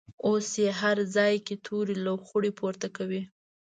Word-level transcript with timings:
اوس 0.27 0.49
یې 0.63 0.69
هر 0.81 0.97
ځای 1.15 1.33
کې 1.45 1.55
تورې 1.65 1.95
لوخړې 2.05 2.51
پورته 2.59 2.87
کوي. 2.97 3.21